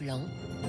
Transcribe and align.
Blanc 0.00 0.20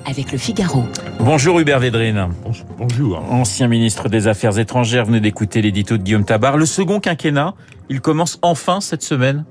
avec 0.06 0.32
le 0.32 0.38
Figaro. 0.38 0.84
Bonjour 1.20 1.60
Hubert 1.60 1.80
Védrine. 1.80 2.30
Bonjour. 2.78 3.20
Ancien 3.32 3.68
ministre 3.68 4.10
des 4.10 4.28
Affaires 4.28 4.60
étrangères, 4.60 5.06
venez 5.06 5.20
d'écouter 5.20 5.62
l'édito 5.62 5.98
de 5.98 6.04
Guillaume 6.04 6.26
Tabar. 6.26 6.58
Le 6.58 6.66
second 6.66 7.00
quinquennat, 7.00 7.56
il 7.90 8.02
commence 8.02 8.38
enfin 8.42 8.82
cette 8.82 9.02
semaine 9.02 9.46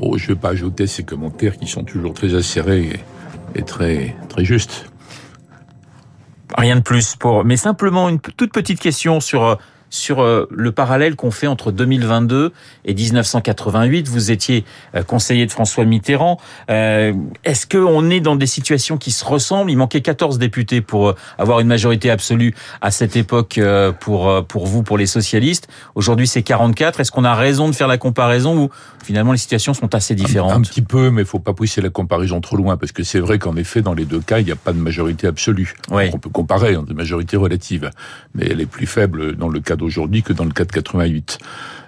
Oh, 0.00 0.16
je 0.16 0.24
ne 0.24 0.28
vais 0.34 0.40
pas 0.40 0.50
ajouter 0.50 0.86
ces 0.86 1.04
commentaires 1.04 1.56
qui 1.56 1.66
sont 1.66 1.84
toujours 1.84 2.14
très 2.14 2.34
acérés 2.34 3.00
et, 3.54 3.62
très, 3.62 4.16
très 4.28 4.44
justes. 4.44 4.90
Rien 6.56 6.76
de 6.76 6.80
plus 6.80 7.16
pour, 7.16 7.44
mais 7.44 7.56
simplement 7.56 8.08
une 8.08 8.20
toute 8.20 8.52
petite 8.52 8.80
question 8.80 9.20
sur 9.20 9.44
euh, 9.44 9.54
sur 9.94 10.22
euh, 10.22 10.46
le 10.50 10.72
parallèle 10.72 11.14
qu'on 11.16 11.30
fait 11.30 11.46
entre 11.46 11.70
2022 11.70 12.52
et 12.84 12.94
1988. 12.94 14.08
Vous 14.08 14.30
étiez 14.30 14.64
euh, 14.94 15.02
conseiller 15.02 15.46
de 15.46 15.52
François 15.52 15.84
Mitterrand. 15.84 16.40
Euh, 16.68 17.12
est-ce 17.44 17.66
qu'on 17.66 18.10
est 18.10 18.20
dans 18.20 18.36
des 18.36 18.46
situations 18.46 18.98
qui 18.98 19.12
se 19.12 19.24
ressemblent? 19.24 19.70
Il 19.70 19.76
manquait 19.76 20.00
14 20.00 20.38
députés 20.38 20.80
pour 20.80 21.14
avoir 21.38 21.60
une 21.60 21.68
majorité 21.68 22.10
absolue 22.10 22.54
à 22.80 22.90
cette 22.90 23.16
époque 23.16 23.60
pour, 24.00 24.44
pour 24.46 24.66
vous, 24.66 24.82
pour 24.82 24.98
les 24.98 25.06
socialistes. 25.06 25.68
Aujourd'hui, 25.94 26.26
c'est 26.26 26.42
44. 26.42 27.00
Est-ce 27.00 27.12
qu'on 27.12 27.24
a 27.24 27.34
raison 27.34 27.68
de 27.68 27.74
faire 27.74 27.88
la 27.88 27.98
comparaison 27.98 28.58
ou 28.58 28.70
finalement 29.02 29.32
les 29.32 29.38
situations 29.38 29.74
sont 29.74 29.94
assez 29.94 30.14
différentes? 30.14 30.52
un, 30.52 30.60
petit 30.60 30.82
peu, 30.82 31.10
mais 31.10 31.22
il 31.22 31.26
faut 31.26 31.38
pas 31.38 31.52
pousser 31.52 31.80
la 31.80 31.90
comparaison 31.90 32.40
trop 32.40 32.56
loin 32.56 32.76
parce 32.76 32.92
que 32.92 33.02
c'est 33.02 33.20
vrai 33.20 33.38
qu'en 33.38 33.56
effet, 33.56 33.82
dans 33.82 33.94
les 33.94 34.04
deux 34.04 34.20
cas, 34.20 34.40
il 34.40 34.46
n'y 34.46 34.52
a 34.52 34.56
pas 34.56 34.72
de 34.72 34.78
majorité 34.78 35.26
absolue. 35.26 35.74
Oui. 35.90 36.10
On 36.12 36.18
peut 36.18 36.30
comparer, 36.30 36.74
hein, 36.74 36.84
des 36.86 36.94
majorités 36.94 37.36
relatives, 37.36 37.90
mais 38.34 38.46
elle 38.50 38.60
est 38.60 38.66
plus 38.66 38.86
faible 38.86 39.36
dans 39.36 39.48
le 39.48 39.60
cas 39.60 39.76
aujourd'hui 39.84 40.22
que 40.22 40.32
dans 40.32 40.44
le 40.44 40.52
cas 40.52 40.64
de 40.64 40.72
88. 40.72 41.38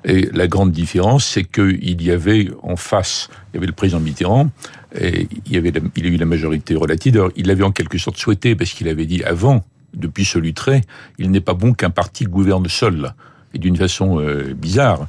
Et 0.04 0.28
la 0.32 0.46
grande 0.46 0.70
différence, 0.70 1.26
c'est 1.26 1.44
qu'il 1.44 2.00
y 2.02 2.10
avait 2.10 2.48
en 2.62 2.76
face, 2.76 3.28
il 3.52 3.56
y 3.56 3.58
avait 3.58 3.66
le 3.66 3.72
président 3.72 3.98
Mitterrand, 3.98 4.50
et 4.98 5.28
il, 5.46 5.52
y 5.52 5.56
avait 5.56 5.72
il 5.96 6.06
a 6.06 6.08
eu 6.08 6.16
la 6.16 6.26
majorité 6.26 6.76
relative. 6.76 7.16
Alors, 7.16 7.30
il 7.36 7.46
l'avait 7.46 7.64
en 7.64 7.72
quelque 7.72 7.98
sorte 7.98 8.16
souhaité, 8.16 8.54
parce 8.54 8.70
qu'il 8.70 8.88
avait 8.88 9.06
dit 9.06 9.24
avant, 9.24 9.64
depuis 9.94 10.24
ce 10.24 10.38
trait, 10.50 10.82
il 11.18 11.30
n'est 11.30 11.40
pas 11.40 11.54
bon 11.54 11.72
qu'un 11.72 11.90
parti 11.90 12.24
gouverne 12.24 12.68
seul, 12.68 13.14
et 13.52 13.58
d'une 13.58 13.76
façon 13.76 14.20
euh, 14.20 14.54
bizarre, 14.54 15.08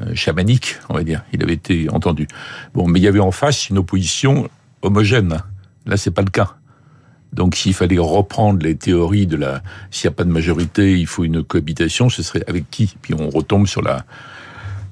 euh, 0.00 0.14
chamanique, 0.14 0.76
on 0.88 0.94
va 0.94 1.04
dire. 1.04 1.22
Il 1.32 1.42
avait 1.42 1.54
été 1.54 1.88
entendu. 1.90 2.26
Bon, 2.74 2.86
mais 2.86 2.98
il 3.00 3.02
y 3.02 3.08
avait 3.08 3.20
en 3.20 3.30
face 3.30 3.70
une 3.70 3.78
opposition 3.78 4.48
homogène. 4.82 5.38
Là, 5.86 5.96
c'est 5.96 6.10
pas 6.10 6.22
le 6.22 6.30
cas. 6.30 6.56
Donc 7.34 7.56
s'il 7.56 7.74
fallait 7.74 7.98
reprendre 7.98 8.62
les 8.62 8.76
théories 8.76 9.26
de 9.26 9.36
la 9.36 9.62
s'il 9.90 10.08
n'y 10.08 10.14
a 10.14 10.16
pas 10.16 10.24
de 10.24 10.30
majorité, 10.30 10.98
il 10.98 11.06
faut 11.06 11.24
une 11.24 11.42
cohabitation, 11.42 12.08
ce 12.08 12.22
serait 12.22 12.44
avec 12.46 12.70
qui? 12.70 12.94
Puis 13.02 13.14
on 13.14 13.28
retombe 13.28 13.66
sur 13.66 13.82
la 13.82 14.04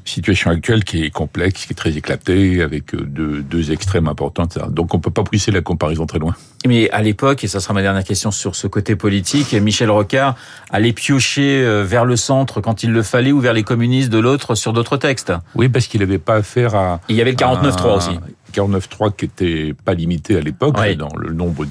situation 0.04 0.50
actuelle 0.50 0.84
qui 0.84 1.04
est 1.04 1.10
complexe, 1.10 1.66
qui 1.66 1.72
est 1.72 1.76
très 1.76 1.96
éclatée, 1.96 2.62
avec 2.62 2.94
deux, 2.96 3.42
deux 3.42 3.72
extrêmes 3.72 4.08
importants. 4.08 4.48
Donc 4.68 4.94
on 4.94 4.98
peut 4.98 5.10
pas 5.10 5.22
pousser 5.22 5.50
la 5.50 5.60
comparaison 5.60 6.06
très 6.06 6.18
loin. 6.18 6.34
Mais 6.66 6.90
à 6.90 7.02
l'époque, 7.02 7.44
et 7.44 7.48
ça 7.48 7.60
sera 7.60 7.74
ma 7.74 7.82
dernière 7.82 8.04
question 8.04 8.30
sur 8.30 8.56
ce 8.56 8.66
côté 8.66 8.96
politique, 8.96 9.52
Michel 9.52 9.90
Rocard 9.90 10.36
allait 10.70 10.92
piocher 10.92 11.62
euh, 11.62 11.84
vers 11.84 12.04
le 12.04 12.16
centre 12.16 12.60
quand 12.60 12.82
il 12.82 12.90
le 12.90 13.02
fallait 13.02 13.32
ou 13.32 13.40
vers 13.40 13.52
les 13.52 13.62
communistes 13.62 14.10
de 14.10 14.18
l'autre 14.18 14.54
sur 14.54 14.72
d'autres 14.72 14.96
textes. 14.96 15.32
Oui, 15.54 15.68
parce 15.68 15.86
qu'il 15.86 16.00
n'avait 16.00 16.18
pas 16.18 16.36
affaire 16.36 16.74
à... 16.74 17.00
il 17.08 17.16
y 17.16 17.20
avait 17.20 17.32
le 17.32 17.36
49-3 17.36 17.96
aussi. 17.96 18.18
49-3 18.52 19.16
qui 19.16 19.24
était 19.24 19.74
pas 19.84 19.94
limité 19.94 20.36
à 20.36 20.40
l'époque 20.40 20.76
dans 20.96 21.14
le 21.16 21.32
nombre 21.32 21.64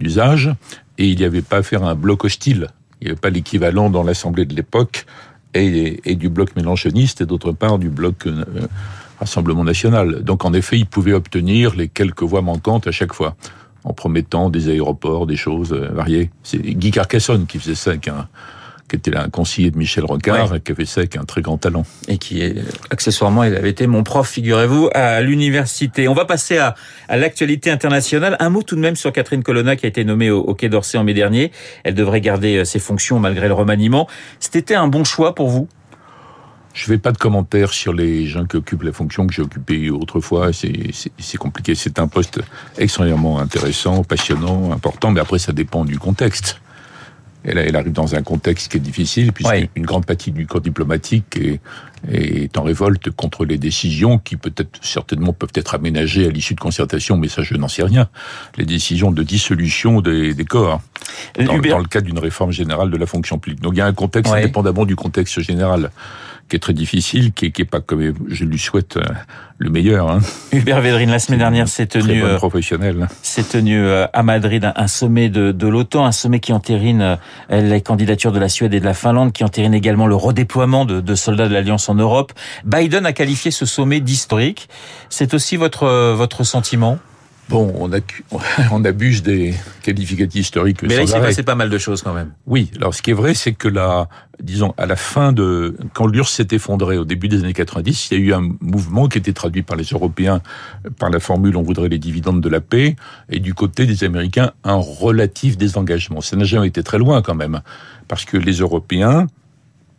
d'usage, 0.00 0.50
et 0.98 1.06
il 1.06 1.16
n'y 1.16 1.24
avait 1.24 1.42
pas 1.42 1.58
à 1.58 1.62
faire 1.62 1.84
un 1.84 1.94
bloc 1.94 2.24
hostile. 2.24 2.68
Il 3.00 3.04
n'y 3.04 3.10
avait 3.12 3.20
pas 3.20 3.30
l'équivalent 3.30 3.90
dans 3.90 4.02
l'Assemblée 4.02 4.44
de 4.44 4.54
l'époque 4.54 5.06
et, 5.54 6.14
du 6.16 6.28
bloc 6.28 6.54
mélanchoniste 6.56 7.20
et 7.20 7.26
d'autre 7.26 7.52
part 7.52 7.78
du 7.78 7.88
bloc 7.88 8.26
euh, 8.26 8.44
Rassemblement 9.18 9.64
national. 9.64 10.22
Donc 10.22 10.46
en 10.46 10.54
effet, 10.54 10.78
il 10.78 10.86
pouvait 10.86 11.12
obtenir 11.12 11.74
les 11.76 11.88
quelques 11.88 12.22
voix 12.22 12.40
manquantes 12.40 12.86
à 12.86 12.90
chaque 12.90 13.12
fois, 13.12 13.36
en 13.84 13.92
promettant 13.92 14.48
des 14.48 14.70
aéroports, 14.70 15.26
des 15.26 15.36
choses 15.36 15.74
euh, 15.74 15.90
variées. 15.92 16.30
C'est 16.42 16.58
Guy 16.58 16.90
Carcassonne 16.90 17.46
qui 17.46 17.58
faisait 17.58 17.74
ça 17.74 17.90
avec 17.90 18.08
un, 18.08 18.28
qui 18.90 18.96
était 18.96 19.16
un 19.16 19.28
conseiller 19.28 19.70
de 19.70 19.78
Michel 19.78 20.04
Rocard, 20.04 20.56
et 20.56 20.60
qui 20.60 20.72
avait 20.72 20.84
ça 20.84 21.00
avec 21.00 21.16
un 21.16 21.24
très 21.24 21.42
grand 21.42 21.56
talent. 21.56 21.86
Et 22.08 22.18
qui 22.18 22.42
est, 22.42 22.56
accessoirement, 22.90 23.44
il 23.44 23.54
avait 23.54 23.70
été 23.70 23.86
mon 23.86 24.02
prof, 24.02 24.28
figurez-vous, 24.28 24.90
à 24.92 25.20
l'université. 25.20 26.08
On 26.08 26.14
va 26.14 26.24
passer 26.24 26.58
à, 26.58 26.74
à 27.08 27.16
l'actualité 27.16 27.70
internationale. 27.70 28.36
Un 28.40 28.50
mot 28.50 28.62
tout 28.62 28.74
de 28.74 28.80
même 28.80 28.96
sur 28.96 29.12
Catherine 29.12 29.44
Colonna, 29.44 29.76
qui 29.76 29.86
a 29.86 29.88
été 29.88 30.04
nommée 30.04 30.30
au, 30.30 30.40
au 30.40 30.54
Quai 30.54 30.68
d'Orsay 30.68 30.98
en 30.98 31.04
mai 31.04 31.14
dernier. 31.14 31.52
Elle 31.84 31.94
devrait 31.94 32.20
garder 32.20 32.56
euh, 32.56 32.64
ses 32.64 32.80
fonctions 32.80 33.20
malgré 33.20 33.46
le 33.46 33.54
remaniement. 33.54 34.08
C'était 34.40 34.74
un 34.74 34.88
bon 34.88 35.04
choix 35.04 35.34
pour 35.36 35.48
vous? 35.48 35.68
Je 36.72 36.84
fais 36.86 36.98
pas 36.98 37.12
de 37.12 37.18
commentaires 37.18 37.72
sur 37.72 37.92
les 37.92 38.26
gens 38.26 38.44
qui 38.44 38.56
occupent 38.56 38.84
la 38.84 38.92
fonction 38.92 39.26
que 39.26 39.34
j'ai 39.34 39.42
occupée 39.42 39.90
autrefois. 39.90 40.50
C'est 40.52 41.36
compliqué. 41.36 41.74
C'est 41.74 41.98
un 41.98 42.06
poste 42.06 42.40
extrêmement 42.78 43.40
intéressant, 43.40 44.04
passionnant, 44.04 44.72
important, 44.72 45.10
mais 45.10 45.20
après 45.20 45.38
ça 45.38 45.52
dépend 45.52 45.84
du 45.84 45.98
contexte. 45.98 46.60
Elle, 47.44 47.58
elle, 47.58 47.76
arrive 47.76 47.92
dans 47.92 48.14
un 48.14 48.22
contexte 48.22 48.70
qui 48.70 48.76
est 48.76 48.80
difficile, 48.80 49.32
puisqu'une 49.32 49.68
une 49.74 49.86
grande 49.86 50.04
partie 50.04 50.30
du 50.30 50.46
corps 50.46 50.60
diplomatique 50.60 51.38
est, 51.38 51.60
est, 52.12 52.56
en 52.58 52.62
révolte 52.62 53.10
contre 53.10 53.44
les 53.44 53.56
décisions 53.56 54.18
qui 54.18 54.36
peut-être 54.36 54.78
certainement 54.82 55.32
peuvent 55.32 55.52
être 55.54 55.74
aménagées 55.74 56.26
à 56.26 56.30
l'issue 56.30 56.54
de 56.54 56.60
concertation, 56.60 57.16
mais 57.16 57.28
ça 57.28 57.42
je 57.42 57.54
n'en 57.54 57.68
sais 57.68 57.82
rien. 57.82 58.08
Les 58.56 58.66
décisions 58.66 59.10
de 59.10 59.22
dissolution 59.22 60.00
des, 60.00 60.34
des 60.34 60.44
corps 60.44 60.82
dans, 61.38 61.58
dans, 61.58 61.78
le 61.78 61.88
cadre 61.88 62.06
d'une 62.06 62.18
réforme 62.18 62.52
générale 62.52 62.90
de 62.90 62.96
la 62.96 63.06
fonction 63.06 63.38
publique. 63.38 63.62
Donc 63.62 63.74
il 63.74 63.78
y 63.78 63.82
a 63.82 63.86
un 63.86 63.94
contexte 63.94 64.32
ouais. 64.32 64.40
indépendamment 64.40 64.84
du 64.84 64.96
contexte 64.96 65.40
général 65.40 65.90
qui 66.50 66.56
est 66.56 66.60
très 66.60 66.74
difficile, 66.74 67.32
qui 67.32 67.46
est, 67.46 67.50
qui 67.52 67.62
est 67.62 67.64
pas 67.64 67.80
comme 67.80 68.12
je 68.28 68.44
lui 68.44 68.58
souhaite 68.58 68.96
euh, 68.96 69.04
le 69.58 69.70
meilleur. 69.70 70.10
Hein. 70.10 70.18
Hubert 70.52 70.80
Védrine, 70.80 71.10
la 71.10 71.20
semaine 71.20 71.38
dernière, 71.38 71.68
s'est 71.68 71.86
tenu, 71.86 72.22
euh, 72.22 72.36
professionnel. 72.36 73.08
s'est 73.22 73.44
tenu 73.44 73.78
euh, 73.78 74.06
à 74.12 74.22
Madrid 74.22 74.70
un 74.74 74.86
sommet 74.88 75.28
de, 75.30 75.52
de 75.52 75.68
l'OTAN, 75.68 76.04
un 76.04 76.12
sommet 76.12 76.40
qui 76.40 76.52
entérine 76.52 77.18
les 77.48 77.80
candidatures 77.80 78.32
de 78.32 78.40
la 78.40 78.48
Suède 78.48 78.74
et 78.74 78.80
de 78.80 78.84
la 78.84 78.94
Finlande, 78.94 79.32
qui 79.32 79.44
entérine 79.44 79.72
également 79.72 80.06
le 80.06 80.16
redéploiement 80.16 80.84
de, 80.84 81.00
de 81.00 81.14
soldats 81.14 81.48
de 81.48 81.54
l'Alliance 81.54 81.88
en 81.88 81.94
Europe. 81.94 82.32
Biden 82.64 83.06
a 83.06 83.12
qualifié 83.12 83.50
ce 83.50 83.64
sommet 83.64 84.00
d'historique. 84.00 84.68
C'est 85.08 85.32
aussi 85.34 85.56
votre 85.56 85.86
votre 86.14 86.44
sentiment? 86.44 86.98
Bon, 87.50 87.74
on, 87.78 87.92
a, 87.92 87.98
on 88.72 88.84
abuse 88.84 89.22
des 89.22 89.54
qualificatifs 89.82 90.40
historiques. 90.40 90.82
Mais 90.82 90.96
là, 90.96 91.02
il 91.02 91.08
s'est 91.08 91.20
passé 91.20 91.42
pas 91.42 91.56
mal 91.56 91.68
de 91.68 91.78
choses 91.78 92.02
quand 92.02 92.14
même. 92.14 92.32
Oui. 92.46 92.70
Alors, 92.76 92.94
ce 92.94 93.02
qui 93.02 93.10
est 93.10 93.14
vrai, 93.14 93.34
c'est 93.34 93.52
que 93.52 93.68
la, 93.68 94.08
disons, 94.40 94.72
à 94.78 94.86
la 94.86 94.96
fin 94.96 95.32
de, 95.32 95.76
quand 95.92 96.06
l'URSS 96.06 96.36
s'est 96.36 96.48
effondré 96.52 96.96
au 96.96 97.04
début 97.04 97.28
des 97.28 97.40
années 97.40 97.52
90, 97.52 98.08
il 98.10 98.18
y 98.18 98.22
a 98.22 98.24
eu 98.24 98.32
un 98.32 98.48
mouvement 98.60 99.08
qui 99.08 99.18
était 99.18 99.32
traduit 99.32 99.62
par 99.62 99.76
les 99.76 99.84
Européens 99.84 100.40
par 100.98 101.10
la 101.10 101.20
formule 101.20 101.56
on 101.56 101.62
voudrait 101.62 101.88
les 101.88 101.98
dividendes 101.98 102.40
de 102.40 102.48
la 102.48 102.60
paix, 102.60 102.96
et 103.28 103.40
du 103.40 103.54
côté 103.54 103.86
des 103.86 104.04
Américains, 104.04 104.52
un 104.64 104.76
relatif 104.76 105.56
désengagement. 105.56 106.20
Ça 106.20 106.36
n'a 106.36 106.44
jamais 106.44 106.68
été 106.68 106.82
très 106.82 106.98
loin 106.98 107.22
quand 107.22 107.34
même, 107.34 107.60
parce 108.08 108.24
que 108.24 108.36
les 108.36 108.54
Européens, 108.54 109.26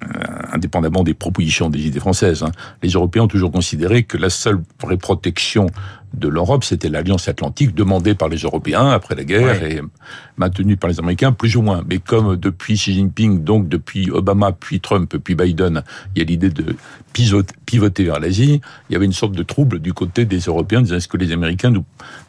euh, 0.03 0.07
indépendamment 0.51 1.03
des 1.03 1.13
propositions 1.13 1.69
des 1.69 1.85
idées 1.87 1.99
françaises, 1.99 2.43
hein, 2.43 2.51
les 2.81 2.89
Européens 2.89 3.23
ont 3.23 3.27
toujours 3.27 3.51
considéré 3.51 4.03
que 4.03 4.17
la 4.17 4.29
seule 4.29 4.61
vraie 4.81 4.97
protection 4.97 5.67
de 6.13 6.27
l'Europe, 6.27 6.63
c'était 6.63 6.89
l'Alliance 6.89 7.27
Atlantique 7.27 7.73
demandée 7.73 8.15
par 8.15 8.27
les 8.27 8.37
Européens 8.37 8.89
après 8.89 9.15
la 9.15 9.23
guerre 9.23 9.61
ouais. 9.61 9.75
et 9.75 9.81
maintenue 10.37 10.75
par 10.75 10.89
les 10.89 10.99
Américains 10.99 11.31
plus 11.31 11.55
ou 11.55 11.61
moins. 11.61 11.83
Mais 11.87 11.99
comme 11.99 12.35
depuis 12.35 12.75
Xi 12.75 12.93
Jinping, 12.93 13.43
donc 13.43 13.69
depuis 13.69 14.11
Obama, 14.11 14.51
puis 14.51 14.81
Trump, 14.81 15.15
puis 15.23 15.35
Biden, 15.35 15.83
il 16.15 16.19
y 16.19 16.21
a 16.21 16.25
l'idée 16.25 16.49
de 16.49 16.75
pivoter 17.13 18.03
vers 18.03 18.19
l'Asie, 18.19 18.61
il 18.89 18.93
y 18.93 18.95
avait 18.95 19.05
une 19.05 19.13
sorte 19.13 19.33
de 19.33 19.43
trouble 19.43 19.79
du 19.79 19.93
côté 19.93 20.25
des 20.25 20.39
Européens, 20.39 20.81
disant 20.81 20.97
est-ce 20.97 21.07
que 21.07 21.17
les 21.17 21.31
Américains 21.31 21.69
nous, 21.69 21.85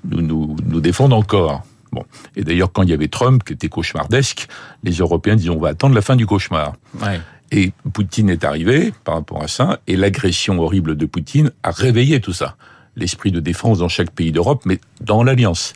nous, 0.08 0.22
nous, 0.22 0.56
nous 0.64 0.80
défendent 0.80 1.12
encore? 1.12 1.62
Bon. 1.90 2.04
Et 2.36 2.42
d'ailleurs, 2.42 2.72
quand 2.72 2.82
il 2.82 2.88
y 2.88 2.94
avait 2.94 3.08
Trump, 3.08 3.42
qui 3.44 3.52
était 3.52 3.68
cauchemardesque, 3.68 4.48
les 4.82 4.92
Européens 4.92 5.36
disaient 5.36 5.50
on 5.50 5.60
va 5.60 5.68
attendre 5.68 5.94
la 5.94 6.00
fin 6.02 6.16
du 6.16 6.26
cauchemar. 6.26 6.74
Ouais. 7.02 7.20
Et 7.50 7.72
Poutine 7.92 8.30
est 8.30 8.44
arrivé 8.44 8.94
par 9.04 9.16
rapport 9.16 9.42
à 9.42 9.48
ça, 9.48 9.80
et 9.86 9.96
l'agression 9.96 10.58
horrible 10.58 10.96
de 10.96 11.04
Poutine 11.04 11.50
a 11.62 11.70
réveillé 11.70 12.20
tout 12.20 12.32
ça. 12.32 12.56
L'esprit 12.96 13.32
de 13.32 13.40
défense 13.40 13.78
dans 13.78 13.88
chaque 13.88 14.10
pays 14.10 14.32
d'Europe, 14.32 14.62
mais 14.66 14.78
dans 15.00 15.22
l'Alliance. 15.22 15.72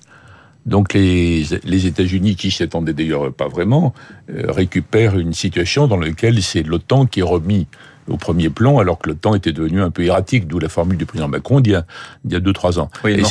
Donc 0.67 0.93
les, 0.93 1.47
les 1.65 1.87
États-Unis, 1.87 2.37
qui 2.37 2.51
s'y 2.51 2.63
attendaient 2.63 2.93
d'ailleurs 2.93 3.33
pas 3.33 3.49
vraiment, 3.49 3.95
euh, 4.31 4.51
récupèrent 4.51 5.17
une 5.17 5.33
situation 5.33 5.87
dans 5.87 5.97
laquelle 5.97 6.43
c'est 6.43 6.63
l'OTAN 6.63 7.07
qui 7.07 7.21
est 7.21 7.23
remis 7.23 7.69
au 8.09 8.17
premier 8.17 8.51
plan, 8.51 8.79
alors 8.79 8.99
que 8.99 9.09
l'OTAN 9.09 9.35
était 9.35 9.53
devenu 9.53 9.81
un 9.81 9.91
peu 9.91 10.05
erratique, 10.05 10.47
d'où 10.47 10.59
la 10.59 10.69
formule 10.69 10.97
du 10.97 11.07
président 11.07 11.29
Macron 11.29 11.61
d'il 11.61 11.73
y 11.73 11.77
a, 11.77 11.87
il 12.25 12.33
y 12.33 12.37
a 12.37 12.41
deux, 12.41 12.53
trois 12.53 12.79
ans. 12.79 12.91
Oui. 13.05 13.23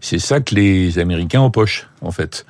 C'est 0.00 0.18
ça 0.18 0.40
que 0.40 0.54
les 0.54 0.98
Américains 0.98 1.40
empochent, 1.40 1.88
en 2.00 2.10
fait. 2.10 2.44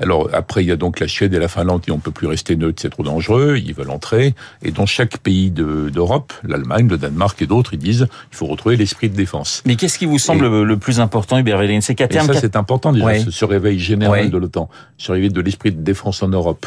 Alors 0.00 0.28
après, 0.32 0.62
il 0.62 0.68
y 0.68 0.72
a 0.72 0.76
donc 0.76 1.00
la 1.00 1.08
Suède 1.08 1.34
et 1.34 1.38
la 1.38 1.48
Finlande 1.48 1.82
qui 1.82 1.90
on 1.90 1.98
peut 1.98 2.10
plus 2.10 2.26
rester 2.26 2.54
neutre, 2.56 2.80
c'est 2.80 2.90
trop 2.90 3.02
dangereux, 3.02 3.58
ils 3.58 3.74
veulent 3.74 3.90
entrer. 3.90 4.34
Et 4.62 4.70
dans 4.70 4.86
chaque 4.86 5.18
pays 5.18 5.50
d'Europe, 5.50 6.32
de, 6.44 6.50
l'Allemagne, 6.50 6.88
le 6.88 6.98
Danemark 6.98 7.40
et 7.42 7.46
d'autres, 7.46 7.74
ils 7.74 7.78
disent 7.78 8.06
il 8.30 8.36
faut 8.36 8.46
retrouver 8.46 8.76
l'esprit 8.76 9.10
de 9.10 9.16
défense. 9.16 9.62
Mais 9.66 9.76
qu'est-ce 9.76 9.98
qui 9.98 10.06
vous 10.06 10.18
semble 10.18 10.44
et, 10.44 10.64
le 10.64 10.76
plus 10.76 11.00
important, 11.00 11.38
Hubert 11.38 11.58
Véline 11.58 11.80
C'est 11.80 11.94
qu'à 11.94 12.08
terme, 12.08 12.32
ça 12.32 12.40
c'est 12.40 12.56
important 12.56 12.92
déjà, 12.92 13.06
ouais. 13.06 13.20
ce, 13.20 13.30
ce, 13.30 13.44
réveil 13.44 13.78
général 13.78 14.24
ouais. 14.24 14.28
de 14.28 14.38
l'OTAN, 14.38 14.68
ce 14.98 15.10
réveil 15.12 15.30
de 15.30 15.40
l'esprit 15.40 15.72
de 15.72 15.82
défense 15.82 16.22
en 16.22 16.28
Europe. 16.28 16.66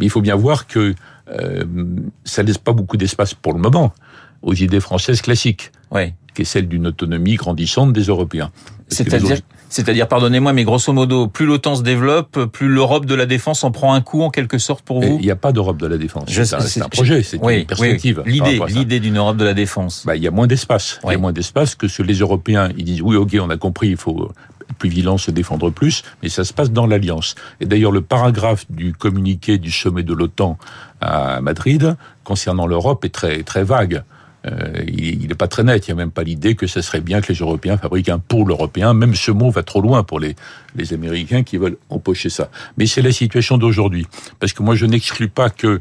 Mais 0.00 0.06
il 0.06 0.10
faut 0.10 0.22
bien 0.22 0.36
voir 0.36 0.66
que 0.66 0.94
euh, 1.28 1.64
ça 2.24 2.42
laisse 2.42 2.58
pas 2.58 2.72
beaucoup 2.72 2.96
d'espace 2.96 3.34
pour 3.34 3.52
le 3.52 3.60
moment 3.60 3.92
aux 4.42 4.54
idées 4.54 4.80
françaises 4.80 5.22
classiques, 5.22 5.70
ouais. 5.90 6.14
qui 6.34 6.42
est 6.42 6.44
celle 6.44 6.68
d'une 6.68 6.88
autonomie 6.88 7.36
grandissante 7.36 7.92
des 7.92 8.04
Européens. 8.04 8.50
C'est-à-dire 8.88 9.38
C'est-à-dire, 9.72 10.06
pardonnez-moi, 10.06 10.52
mais 10.52 10.64
grosso 10.64 10.92
modo, 10.92 11.28
plus 11.28 11.46
l'OTAN 11.46 11.76
se 11.76 11.82
développe, 11.82 12.44
plus 12.44 12.68
l'Europe 12.68 13.06
de 13.06 13.14
la 13.14 13.24
défense 13.24 13.64
en 13.64 13.70
prend 13.70 13.94
un 13.94 14.02
coup 14.02 14.20
en 14.22 14.28
quelque 14.28 14.58
sorte 14.58 14.84
pour 14.84 15.00
vous 15.00 15.16
Il 15.18 15.24
n'y 15.24 15.30
a 15.30 15.36
pas 15.36 15.50
d'Europe 15.50 15.78
de 15.78 15.86
la 15.86 15.96
défense. 15.96 16.24
C'est 16.28 16.82
un, 16.82 16.88
projet, 16.90 17.22
c'est 17.22 17.38
une 17.38 17.64
perspective. 17.64 18.22
L'idée, 18.26 18.60
l'idée 18.68 19.00
d'une 19.00 19.16
Europe 19.16 19.38
de 19.38 19.44
la 19.46 19.54
défense. 19.54 20.04
Bah, 20.04 20.14
il 20.14 20.22
y 20.22 20.28
a 20.28 20.30
moins 20.30 20.46
d'espace. 20.46 21.00
Il 21.04 21.12
y 21.12 21.14
a 21.14 21.18
moins 21.18 21.32
d'espace 21.32 21.74
que 21.74 21.88
ce 21.88 22.02
les 22.02 22.18
Européens. 22.18 22.68
Ils 22.76 22.84
disent 22.84 23.00
oui, 23.00 23.16
ok, 23.16 23.34
on 23.40 23.48
a 23.48 23.56
compris, 23.56 23.88
il 23.88 23.96
faut 23.96 24.30
plus 24.78 24.90
vigilant, 24.90 25.16
se 25.16 25.30
défendre 25.30 25.70
plus, 25.70 26.02
mais 26.22 26.28
ça 26.28 26.44
se 26.44 26.52
passe 26.52 26.70
dans 26.70 26.86
l'alliance. 26.86 27.34
Et 27.60 27.66
d'ailleurs, 27.66 27.92
le 27.92 28.02
paragraphe 28.02 28.66
du 28.70 28.92
communiqué 28.92 29.56
du 29.56 29.70
sommet 29.70 30.02
de 30.02 30.12
l'OTAN 30.12 30.58
à 31.00 31.40
Madrid 31.40 31.96
concernant 32.24 32.66
l'Europe 32.66 33.04
est 33.04 33.14
très 33.14 33.42
très 33.42 33.64
vague. 33.64 34.02
Euh, 34.46 34.84
il 34.86 35.28
n'est 35.28 35.34
pas 35.34 35.48
très 35.48 35.62
net. 35.62 35.86
Il 35.86 35.94
n'y 35.94 36.00
a 36.00 36.04
même 36.04 36.10
pas 36.10 36.24
l'idée 36.24 36.54
que 36.54 36.66
ce 36.66 36.80
serait 36.80 37.00
bien 37.00 37.20
que 37.20 37.32
les 37.32 37.38
Européens 37.38 37.76
fabriquent 37.76 38.08
un 38.08 38.18
pôle 38.18 38.50
européen. 38.50 38.94
Même 38.94 39.14
ce 39.14 39.30
mot 39.30 39.50
va 39.50 39.62
trop 39.62 39.80
loin 39.80 40.02
pour 40.02 40.20
les, 40.20 40.34
les 40.76 40.92
Américains 40.92 41.42
qui 41.42 41.56
veulent 41.56 41.78
empocher 41.90 42.30
ça. 42.30 42.50
Mais 42.76 42.86
c'est 42.86 43.02
la 43.02 43.12
situation 43.12 43.58
d'aujourd'hui. 43.58 44.06
Parce 44.40 44.52
que 44.52 44.62
moi, 44.62 44.74
je 44.74 44.86
n'exclus 44.86 45.28
pas 45.28 45.50
que 45.50 45.78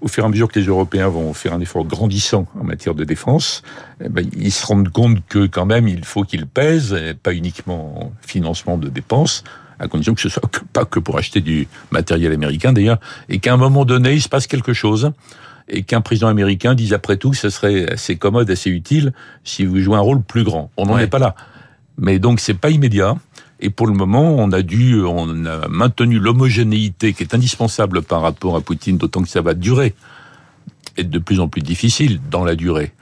au 0.00 0.08
fur 0.08 0.24
et 0.24 0.26
à 0.26 0.30
mesure 0.30 0.48
que 0.48 0.58
les 0.58 0.66
Européens 0.66 1.08
vont 1.08 1.32
faire 1.34 1.52
un 1.52 1.60
effort 1.60 1.84
grandissant 1.84 2.46
en 2.58 2.64
matière 2.64 2.94
de 2.94 3.04
défense, 3.04 3.62
eh 4.02 4.08
ben, 4.08 4.26
ils 4.34 4.50
se 4.50 4.64
rendent 4.66 4.88
compte 4.88 5.18
que 5.28 5.46
quand 5.46 5.66
même 5.66 5.88
il 5.88 6.04
faut 6.04 6.22
qu'ils 6.22 6.46
pèsent, 6.46 6.96
pas 7.22 7.34
uniquement 7.34 8.04
en 8.04 8.12
financement 8.22 8.78
de 8.78 8.88
dépenses, 8.88 9.44
à 9.78 9.88
condition 9.88 10.14
que 10.14 10.20
ce 10.20 10.28
soit 10.28 10.48
pas 10.72 10.84
que 10.84 11.00
pour 11.00 11.18
acheter 11.18 11.40
du 11.40 11.68
matériel 11.90 12.32
américain 12.32 12.72
d'ailleurs, 12.72 12.98
et 13.28 13.40
qu'à 13.40 13.52
un 13.52 13.56
moment 13.56 13.84
donné 13.84 14.14
il 14.14 14.22
se 14.22 14.28
passe 14.28 14.46
quelque 14.46 14.72
chose 14.72 15.12
et 15.70 15.82
qu'un 15.82 16.00
président 16.00 16.28
américain 16.28 16.74
dise 16.74 16.92
après 16.92 17.16
tout 17.16 17.30
que 17.30 17.36
ce 17.36 17.48
serait 17.48 17.92
assez 17.92 18.16
commode, 18.16 18.50
assez 18.50 18.70
utile 18.70 19.12
si 19.44 19.64
vous 19.64 19.80
jouez 19.80 19.96
un 19.96 20.00
rôle 20.00 20.22
plus 20.22 20.44
grand. 20.44 20.70
On 20.76 20.86
n'en 20.86 20.98
est 20.98 21.06
pas 21.06 21.18
là. 21.18 21.34
Mais 21.96 22.18
donc 22.18 22.40
c'est 22.40 22.54
pas 22.54 22.70
immédiat. 22.70 23.16
Et 23.60 23.70
pour 23.70 23.86
le 23.86 23.92
moment, 23.92 24.36
on 24.36 24.52
a 24.52 24.62
dû, 24.62 25.00
on 25.02 25.44
a 25.44 25.68
maintenu 25.68 26.18
l'homogénéité 26.18 27.12
qui 27.12 27.22
est 27.22 27.34
indispensable 27.34 28.02
par 28.02 28.22
rapport 28.22 28.56
à 28.56 28.62
Poutine, 28.62 28.96
d'autant 28.96 29.22
que 29.22 29.28
ça 29.28 29.42
va 29.42 29.52
durer, 29.54 29.94
être 30.96 31.10
de 31.10 31.18
plus 31.18 31.40
en 31.40 31.48
plus 31.48 31.60
difficile 31.60 32.20
dans 32.30 32.44
la 32.44 32.56
durée. 32.56 32.92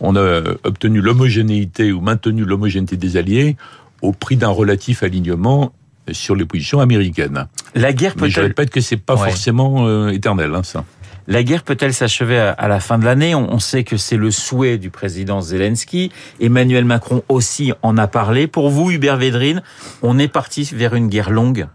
On 0.00 0.16
a 0.16 0.42
obtenu 0.64 1.00
l'homogénéité 1.00 1.92
ou 1.92 2.00
maintenu 2.00 2.44
l'homogénéité 2.44 2.96
des 2.96 3.16
alliés 3.16 3.56
au 4.02 4.12
prix 4.12 4.36
d'un 4.36 4.48
relatif 4.48 5.02
alignement 5.02 5.72
sur 6.12 6.34
les 6.34 6.44
positions 6.44 6.80
américaines. 6.80 7.46
La 7.74 7.92
guerre 7.92 8.14
peut 8.14 8.24
Mais 8.24 8.30
je 8.30 8.40
répète 8.40 8.70
que 8.70 8.80
c'est 8.80 8.96
pas 8.96 9.16
forcément 9.16 9.86
euh, 9.86 10.08
éternel, 10.08 10.54
hein, 10.54 10.62
ça. 10.62 10.84
La 11.28 11.42
guerre 11.42 11.62
peut-elle 11.62 11.92
s'achever 11.92 12.38
à 12.38 12.68
la 12.68 12.80
fin 12.80 12.98
de 12.98 13.04
l'année? 13.04 13.34
On 13.34 13.58
sait 13.58 13.84
que 13.84 13.98
c'est 13.98 14.16
le 14.16 14.30
souhait 14.30 14.78
du 14.78 14.88
président 14.88 15.42
Zelensky. 15.42 16.10
Emmanuel 16.40 16.86
Macron 16.86 17.22
aussi 17.28 17.74
en 17.82 17.98
a 17.98 18.06
parlé. 18.06 18.46
Pour 18.46 18.70
vous, 18.70 18.90
Hubert 18.90 19.18
Védrine, 19.18 19.62
on 20.00 20.18
est 20.18 20.28
parti 20.28 20.66
vers 20.72 20.94
une 20.94 21.08
guerre 21.08 21.28
longue 21.28 21.68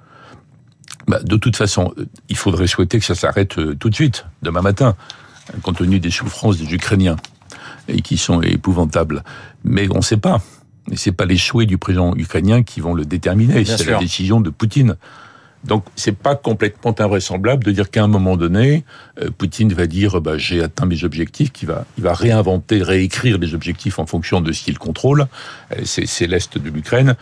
bah, 1.08 1.20
De 1.22 1.38
toute 1.38 1.56
façon, 1.56 1.94
il 2.30 2.36
faudrait 2.36 2.66
souhaiter 2.66 2.98
que 2.98 3.06
ça 3.06 3.14
s'arrête 3.14 3.60
euh, 3.60 3.76
tout 3.76 3.92
de 3.92 3.96
suite, 3.96 4.26
demain 4.42 4.64
matin, 4.64 4.96
compte 5.62 5.78
tenu 5.78 6.00
des 6.00 6.10
souffrances 6.10 6.58
des 6.58 6.74
Ukrainiens, 6.74 7.18
et 7.88 8.02
qui 8.02 8.18
sont 8.18 8.42
épouvantables. 8.42 9.24
Mais 9.64 9.88
on 9.92 9.98
ne 9.98 10.02
sait 10.02 10.18
pas. 10.18 10.42
Et 10.92 10.98
c'est 10.98 11.12
pas 11.12 11.26
les 11.26 11.38
souhaits 11.38 11.68
du 11.68 11.78
président 11.78 12.16
ukrainien 12.16 12.64
qui 12.64 12.82
vont 12.82 12.96
le 12.96 13.06
déterminer, 13.06 13.64
c'est 13.66 13.86
la 13.86 14.00
décision 14.00 14.42
de 14.42 14.50
Poutine. 14.50 14.96
Donc 15.64 15.86
c'est 15.96 16.16
pas 16.16 16.36
complètement 16.36 16.94
invraisemblable 17.00 17.64
de 17.64 17.72
dire 17.72 17.90
qu'à 17.90 18.04
un 18.04 18.08
moment 18.08 18.36
donné, 18.36 18.84
euh, 19.22 19.30
Poutine 19.38 19.74
va 19.74 19.88
dire 19.88 20.20
bah, 20.20 20.38
j'ai 20.38 20.62
atteint 20.62 20.86
mes 20.86 21.04
objectifs, 21.04 21.52
qu'il 21.52 21.70
va, 21.70 21.86
il 21.98 22.04
va 22.04 22.14
réinventer, 22.14 22.84
réécrire 22.84 23.38
les 23.38 23.54
objectifs 23.54 24.00
en 24.00 24.06
fonction 24.06 24.42
de 24.42 24.52
ce 24.52 24.64
qu'il 24.64 24.78
contrôle. 24.78 25.28
Euh, 25.72 25.82
c'est 25.86 26.28
l'est 26.28 26.58
de 26.58 26.70
l'Ukraine. 26.70 27.16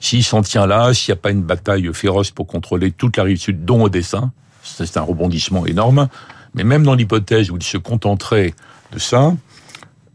S'il 0.00 0.24
s'en 0.24 0.42
tient 0.42 0.66
là, 0.66 0.92
s'il 0.92 1.12
n'y 1.12 1.18
a 1.18 1.22
pas 1.22 1.30
une 1.30 1.42
bataille 1.42 1.88
féroce 1.94 2.30
pour 2.30 2.46
contrôler 2.46 2.92
toute 2.92 3.16
la 3.16 3.22
rive 3.22 3.38
sud, 3.38 3.64
dont 3.64 3.82
Odessa, 3.82 4.30
c'est 4.62 4.96
un 4.98 5.02
rebondissement 5.02 5.64
énorme. 5.64 6.08
Mais 6.54 6.64
même 6.64 6.82
dans 6.82 6.94
l'hypothèse 6.94 7.50
où 7.50 7.56
il 7.56 7.62
se 7.62 7.78
contenterait 7.78 8.54
de 8.92 8.98
ça, 8.98 9.34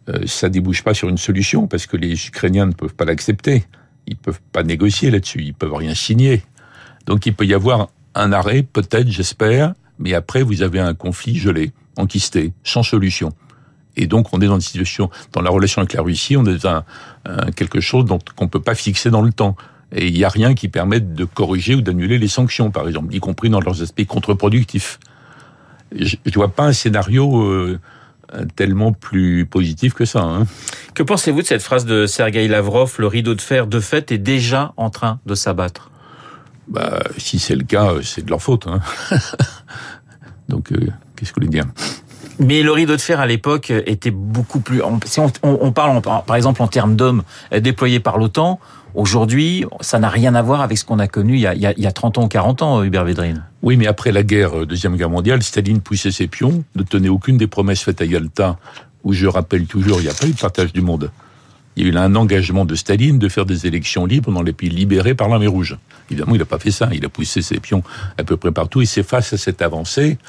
euh, 0.09 0.25
ça 0.25 0.49
débouche 0.49 0.83
pas 0.83 0.93
sur 0.93 1.09
une 1.09 1.17
solution 1.17 1.67
parce 1.67 1.85
que 1.85 1.97
les 1.97 2.27
Ukrainiens 2.27 2.65
ne 2.65 2.73
peuvent 2.73 2.93
pas 2.93 3.05
l'accepter. 3.05 3.65
Ils 4.07 4.15
peuvent 4.15 4.41
pas 4.51 4.63
négocier 4.63 5.11
là-dessus. 5.11 5.43
Ils 5.43 5.53
peuvent 5.53 5.73
rien 5.73 5.93
signer. 5.93 6.43
Donc 7.05 7.25
il 7.25 7.33
peut 7.33 7.45
y 7.45 7.53
avoir 7.53 7.89
un 8.15 8.31
arrêt, 8.31 8.63
peut-être, 8.63 9.09
j'espère, 9.09 9.73
mais 9.99 10.13
après 10.13 10.43
vous 10.43 10.61
avez 10.61 10.79
un 10.79 10.93
conflit 10.93 11.37
gelé, 11.37 11.71
enquisté, 11.97 12.53
sans 12.63 12.83
solution. 12.83 13.33
Et 13.97 14.07
donc 14.07 14.33
on 14.33 14.39
est 14.41 14.47
dans 14.47 14.55
une 14.55 14.61
situation, 14.61 15.09
dans 15.33 15.41
la 15.41 15.49
relation 15.49 15.81
avec 15.81 15.93
la 15.93 16.01
Russie, 16.01 16.37
on 16.37 16.45
est 16.45 16.63
dans 16.63 16.83
un, 17.25 17.51
quelque 17.51 17.79
chose 17.79 18.05
qu'on 18.35 18.45
ne 18.45 18.49
peut 18.49 18.61
pas 18.61 18.75
fixer 18.75 19.09
dans 19.09 19.21
le 19.21 19.31
temps. 19.31 19.55
Et 19.93 20.07
il 20.07 20.13
n'y 20.13 20.23
a 20.23 20.29
rien 20.29 20.53
qui 20.53 20.69
permette 20.69 21.13
de 21.13 21.25
corriger 21.25 21.75
ou 21.75 21.81
d'annuler 21.81 22.17
les 22.17 22.29
sanctions, 22.29 22.71
par 22.71 22.87
exemple, 22.87 23.13
y 23.13 23.19
compris 23.19 23.49
dans 23.49 23.59
leurs 23.59 23.81
aspects 23.81 24.05
contre-productifs. 24.05 24.99
Je 25.93 26.15
ne 26.25 26.31
vois 26.33 26.47
pas 26.47 26.63
un 26.63 26.71
scénario 26.71 27.41
euh, 27.41 27.77
tellement 28.55 28.93
plus 28.93 29.45
positif 29.45 29.93
que 29.93 30.05
ça. 30.05 30.21
Hein. 30.21 30.47
Que 30.93 31.03
pensez-vous 31.03 31.41
de 31.41 31.47
cette 31.47 31.61
phrase 31.61 31.85
de 31.85 32.05
Sergei 32.05 32.47
Lavrov, 32.47 32.95
le 32.99 33.07
rideau 33.07 33.35
de 33.35 33.41
fer 33.41 33.67
de 33.67 33.81
fait 33.81 34.13
est 34.13 34.17
déjà 34.17 34.73
en 34.77 34.89
train 34.89 35.19
de 35.25 35.35
s'abattre 35.35 35.90
bah, 36.67 36.99
si 37.17 37.39
c'est 37.39 37.55
le 37.55 37.63
cas, 37.63 37.91
euh, 37.91 38.01
c'est 38.01 38.23
de 38.25 38.29
leur 38.29 38.41
faute. 38.41 38.67
Hein. 38.67 38.79
Donc, 40.49 40.71
euh, 40.71 40.77
qu'est-ce 41.15 41.31
que 41.31 41.39
vous 41.39 41.47
voulez 41.47 41.59
dire? 41.59 41.65
Mais 42.39 42.63
le 42.63 42.71
rideau 42.71 42.95
de 42.95 43.01
fer 43.01 43.19
à 43.19 43.27
l'époque 43.27 43.69
était 43.69 44.11
beaucoup 44.11 44.61
plus. 44.61 44.81
Si 45.05 45.19
on, 45.43 45.71
parle 45.71 46.01
par 46.01 46.35
exemple 46.35 46.61
en 46.61 46.67
termes 46.67 46.95
d'hommes 46.95 47.23
euh, 47.53 47.59
déployés 47.59 47.99
par 47.99 48.17
l'OTAN, 48.17 48.59
aujourd'hui, 48.95 49.65
ça 49.81 49.99
n'a 49.99 50.09
rien 50.09 50.33
à 50.33 50.41
voir 50.41 50.61
avec 50.61 50.77
ce 50.77 50.85
qu'on 50.85 50.97
a 50.99 51.07
connu 51.07 51.35
il 51.35 51.41
y 51.41 51.47
a, 51.47 51.53
il 51.53 51.83
y 51.83 51.87
a 51.87 51.91
30 51.91 52.17
ans 52.17 52.23
ou 52.23 52.27
40 52.27 52.61
ans, 52.63 52.83
Hubert 52.83 53.05
Védrine. 53.05 53.43
Oui, 53.61 53.77
mais 53.77 53.85
après 53.85 54.11
la 54.11 54.23
guerre, 54.23 54.65
deuxième 54.65 54.95
guerre 54.95 55.09
mondiale, 55.09 55.43
Staline 55.43 55.81
poussait 55.81 56.11
ses 56.11 56.27
pions, 56.27 56.63
ne 56.75 56.83
tenait 56.83 57.09
aucune 57.09 57.37
des 57.37 57.47
promesses 57.47 57.81
faites 57.81 58.01
à 58.01 58.05
Yalta, 58.05 58.57
où 59.03 59.13
je 59.13 59.27
rappelle 59.27 59.65
toujours, 59.65 59.99
il 59.99 60.03
n'y 60.03 60.09
a 60.09 60.13
pas 60.13 60.25
eu 60.25 60.31
de 60.31 60.39
partage 60.39 60.73
du 60.73 60.81
monde. 60.81 61.11
Il 61.81 61.87
y 61.87 61.89
a 61.89 61.93
eu 61.93 61.97
un 61.97 62.13
engagement 62.13 62.63
de 62.63 62.75
Staline 62.75 63.17
de 63.17 63.27
faire 63.27 63.47
des 63.47 63.65
élections 63.65 64.05
libres 64.05 64.31
dans 64.31 64.43
les 64.43 64.53
pays 64.53 64.69
libérés 64.69 65.15
par 65.15 65.29
l'armée 65.29 65.47
rouge. 65.47 65.77
Évidemment, 66.11 66.35
il 66.35 66.37
n'a 66.37 66.45
pas 66.45 66.59
fait 66.59 66.69
ça. 66.69 66.89
Il 66.93 67.03
a 67.05 67.09
poussé 67.09 67.41
ses 67.41 67.59
pions 67.59 67.81
à 68.19 68.23
peu 68.23 68.37
près 68.37 68.51
partout. 68.51 68.81
Et 68.81 68.85
c'est 68.85 69.01
face 69.01 69.33
à 69.33 69.37
cette 69.37 69.63
avancée 69.63 70.19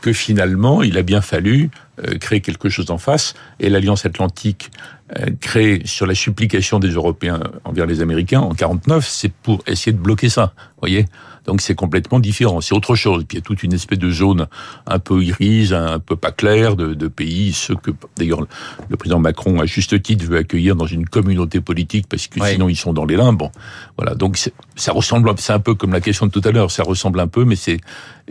que 0.00 0.12
finalement, 0.12 0.82
il 0.82 0.98
a 0.98 1.02
bien 1.02 1.20
fallu 1.20 1.70
euh, 2.02 2.18
créer 2.18 2.40
quelque 2.40 2.68
chose 2.68 2.90
en 2.90 2.98
face. 2.98 3.34
Et 3.60 3.70
l'Alliance 3.70 4.04
Atlantique, 4.04 4.72
euh, 5.16 5.26
créée 5.40 5.82
sur 5.84 6.06
la 6.06 6.16
supplication 6.16 6.80
des 6.80 6.90
Européens 6.90 7.38
envers 7.62 7.86
les 7.86 8.00
Américains 8.00 8.40
en 8.40 8.52
49, 8.52 9.06
c'est 9.08 9.32
pour 9.32 9.62
essayer 9.68 9.92
de 9.92 9.98
bloquer 9.98 10.28
ça. 10.28 10.54
voyez? 10.80 11.04
Donc 11.46 11.60
c'est 11.60 11.74
complètement 11.74 12.20
différent, 12.20 12.60
c'est 12.60 12.74
autre 12.74 12.94
chose. 12.94 13.24
Puis 13.26 13.36
il 13.36 13.40
y 13.40 13.42
a 13.42 13.44
toute 13.44 13.62
une 13.62 13.72
espèce 13.72 13.98
de 13.98 14.10
zone 14.10 14.46
un 14.86 14.98
peu 14.98 15.22
irise, 15.22 15.72
un 15.72 15.98
peu 15.98 16.16
pas 16.16 16.32
claire 16.32 16.76
de, 16.76 16.94
de 16.94 17.08
pays, 17.08 17.52
ceux 17.52 17.76
que 17.76 17.90
d'ailleurs 18.16 18.46
le 18.88 18.96
président 18.96 19.18
Macron 19.18 19.60
à 19.60 19.66
juste 19.66 20.02
titre 20.02 20.24
veut 20.24 20.38
accueillir 20.38 20.76
dans 20.76 20.86
une 20.86 21.06
communauté 21.06 21.60
politique 21.60 22.06
parce 22.08 22.26
que 22.26 22.44
sinon 22.44 22.68
ils 22.68 22.76
sont 22.76 22.92
dans 22.92 23.04
les 23.04 23.16
limbes. 23.16 23.38
Bon, 23.38 23.50
voilà. 23.96 24.14
Donc 24.14 24.38
ça 24.76 24.92
ressemble, 24.92 25.32
c'est 25.38 25.52
un 25.52 25.60
peu 25.60 25.74
comme 25.74 25.92
la 25.92 26.00
question 26.00 26.26
de 26.26 26.30
tout 26.30 26.42
à 26.44 26.50
l'heure, 26.50 26.70
ça 26.70 26.82
ressemble 26.82 27.20
un 27.20 27.28
peu, 27.28 27.44
mais 27.44 27.56
c'est 27.56 27.78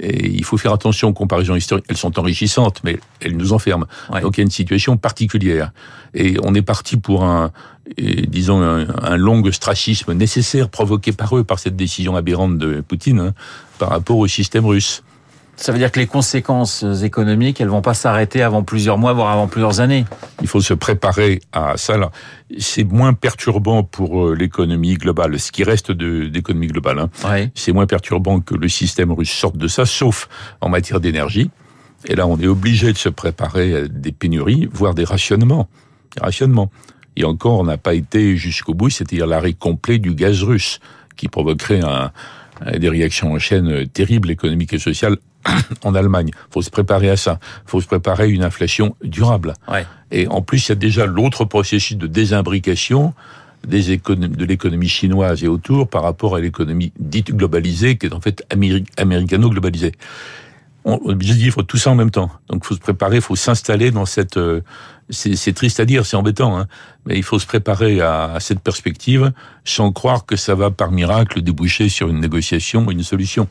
il 0.02 0.44
faut 0.46 0.58
faire 0.58 0.74
attention 0.74 1.10
aux 1.10 1.14
comparaisons 1.14 1.56
historiques. 1.56 1.86
Elles 1.90 1.98
sont 1.98 2.18
enrichissantes, 2.20 2.82
mais 2.84 3.00
elles 3.22 3.36
nous 3.36 3.54
enferment. 3.54 3.86
Donc 4.22 4.38
il 4.38 4.42
y 4.42 4.42
a 4.42 4.44
une 4.44 4.52
situation 4.52 4.98
particulière 4.98 5.72
et 6.14 6.38
on 6.44 6.54
est 6.56 6.62
parti 6.62 6.98
pour 6.98 7.24
un 7.24 7.52
disons, 7.98 8.62
un, 8.62 9.18
long 9.18 9.44
ostracisme 9.44 10.14
nécessaire 10.14 10.70
provoqué 10.70 11.12
par 11.12 11.36
eux, 11.38 11.44
par 11.44 11.60
cette 11.60 11.76
décision 11.76 12.16
aberrante 12.16 12.58
de 12.58 12.82
Poutine, 12.82 13.20
hein, 13.20 13.34
par 13.78 13.90
rapport 13.90 14.18
au 14.18 14.28
système 14.28 14.66
russe. 14.66 15.04
Ça 15.60 15.74
veut 15.74 15.78
dire 15.78 15.92
que 15.92 16.00
les 16.00 16.08
conséquences 16.08 16.86
économiques, 17.04 17.60
elles 17.60 17.68
vont 17.68 17.82
pas 17.82 17.94
s'arrêter 17.94 18.42
avant 18.42 18.64
plusieurs 18.64 18.98
mois, 18.98 19.12
voire 19.12 19.30
avant 19.30 19.48
plusieurs 19.48 19.82
années. 19.82 20.06
Il 20.42 20.48
faut 20.48 20.62
se 20.62 20.74
préparer 20.74 21.42
à 21.52 21.76
ça. 21.76 21.98
C'est 22.60 22.86
moins 22.86 23.14
perturbant 23.14 23.84
pour 23.84 24.28
euh, 24.28 24.36
l'économie 24.36 24.94
globale, 24.94 25.38
ce 25.38 25.52
qui 25.52 25.66
reste 25.66 25.92
d'économie 25.92 26.68
globale. 26.68 27.00
Hein. 27.00 27.10
C'est 27.56 27.74
moins 27.74 27.88
perturbant 27.88 28.40
que 28.40 28.56
le 28.56 28.70
système 28.70 29.12
russe 29.12 29.32
sorte 29.32 29.58
de 29.58 29.68
ça, 29.68 29.86
sauf 29.86 30.30
en 30.62 30.70
matière 30.70 31.02
d'énergie. 31.02 31.52
Et 32.06 32.16
là, 32.16 32.26
on 32.26 32.40
est 32.40 32.48
obligé 32.48 32.94
de 32.94 32.98
se 32.98 33.10
préparer 33.10 33.76
à 33.76 33.88
des 33.90 34.14
pénuries, 34.14 34.70
voire 34.72 34.94
des 34.94 35.04
rationnements. 35.04 35.68
Des 36.16 36.22
rationnements. 36.22 36.72
Et 37.16 37.26
encore, 37.26 37.60
on 37.60 37.64
n'a 37.64 37.78
pas 37.78 37.94
été 37.94 38.38
jusqu'au 38.38 38.74
bout, 38.74 38.90
c'est-à-dire 38.90 39.28
l'arrêt 39.28 39.54
complet 39.54 40.00
du 40.00 40.14
gaz 40.14 40.44
russe, 40.44 40.80
qui 41.18 41.28
provoquerait 41.28 41.82
un, 41.84 42.12
des 42.78 42.90
réactions 42.90 43.34
en 43.34 43.40
chaîne 43.40 43.88
terribles, 43.88 44.32
économiques 44.32 44.74
et 44.74 44.80
sociales 44.80 45.18
en 45.84 45.96
Allemagne. 45.96 46.32
Il 46.34 46.54
faut 46.54 46.62
se 46.62 46.70
préparer 46.70 47.10
à 47.10 47.18
ça. 47.18 47.40
Il 47.66 47.70
faut 47.70 47.82
se 47.82 47.88
préparer 47.88 48.24
à 48.24 48.28
une 48.28 48.44
inflation 48.44 48.96
durable. 49.04 49.54
Et 50.12 50.28
en 50.28 50.42
plus, 50.42 50.68
il 50.68 50.70
y 50.70 50.72
a 50.74 50.76
déjà 50.76 51.06
l'autre 51.06 51.46
processus 51.46 51.98
de 51.98 52.08
désimbrication 52.08 53.14
des 53.68 53.98
de 53.98 54.46
l'économie 54.46 54.88
chinoise 54.88 55.44
et 55.44 55.48
autour 55.48 55.90
par 55.90 56.04
rapport 56.04 56.36
à 56.36 56.40
l'économie 56.40 56.94
dite 56.98 57.36
globalisée, 57.36 57.98
qui 57.98 58.06
est 58.06 58.14
en 58.14 58.22
fait 58.22 58.46
américano-globalisée. 58.98 59.92
On, 60.86 60.98
je 61.10 61.34
dis, 61.34 61.46
il 61.46 61.52
faut 61.52 61.64
tout 61.64 61.78
ça 61.78 61.92
en 61.92 61.96
même 61.96 62.10
temps. 62.10 62.32
Donc, 62.48 62.62
il 62.64 62.68
faut 62.68 62.76
se 62.76 62.80
préparer, 62.80 63.18
il 63.18 63.22
faut 63.22 63.36
s'installer 63.36 63.92
dans 63.92 64.06
cette 64.06 64.38
euh, 64.38 64.62
c'est 65.10 65.54
triste 65.54 65.80
à 65.80 65.86
dire, 65.86 66.06
c'est 66.06 66.18
embêtant, 66.18 66.58
hein, 66.58 66.68
mais 67.06 67.18
il 67.18 67.24
faut 67.24 67.40
se 67.40 67.46
préparer 67.46 68.02
à, 68.02 68.34
à, 68.34 68.40
cette 68.40 68.60
perspective 68.60 69.32
sans 69.66 69.92
croire 69.92 70.26
que 70.26 70.36
ça 70.36 70.56
va 70.56 70.72
par 70.72 70.92
miracle 70.92 71.42
déboucher 71.42 71.90
sur 71.90 72.10
une 72.10 72.20
négociation 72.20 72.86
ou 72.86 72.92
une 72.92 73.04
solution. 73.04 73.48